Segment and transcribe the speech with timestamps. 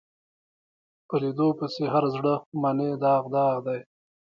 [1.07, 3.79] په لیدو پسې هر زړه منې داغ داغ دی